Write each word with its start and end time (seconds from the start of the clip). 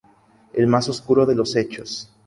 El 0.53 0.65
más 0.65 0.89
oscuro 0.89 1.27
de 1.27 1.35
los 1.35 1.55
hechos. 1.55 2.09